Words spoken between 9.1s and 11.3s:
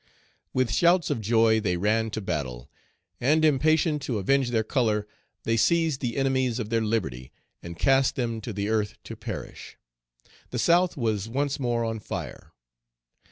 perish. The South was